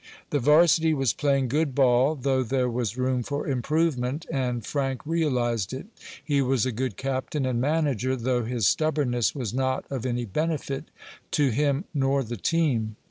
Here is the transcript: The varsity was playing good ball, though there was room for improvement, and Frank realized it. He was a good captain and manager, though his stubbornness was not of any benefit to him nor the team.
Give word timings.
The 0.31 0.39
varsity 0.39 0.95
was 0.95 1.13
playing 1.13 1.49
good 1.49 1.75
ball, 1.75 2.15
though 2.15 2.41
there 2.41 2.67
was 2.71 2.97
room 2.97 3.21
for 3.21 3.45
improvement, 3.45 4.25
and 4.31 4.65
Frank 4.65 5.05
realized 5.05 5.73
it. 5.73 5.85
He 6.25 6.41
was 6.41 6.65
a 6.65 6.71
good 6.71 6.97
captain 6.97 7.45
and 7.45 7.61
manager, 7.61 8.15
though 8.15 8.43
his 8.43 8.65
stubbornness 8.65 9.35
was 9.35 9.53
not 9.53 9.85
of 9.91 10.07
any 10.07 10.25
benefit 10.25 10.85
to 11.33 11.49
him 11.51 11.85
nor 11.93 12.23
the 12.23 12.35
team. 12.37 12.95